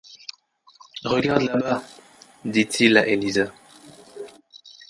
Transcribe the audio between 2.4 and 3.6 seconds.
Dit-il à Elisa